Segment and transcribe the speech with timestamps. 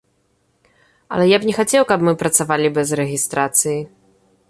[1.17, 3.79] Але я б не хацеў, каб мы працавалі без рэгістрацыі.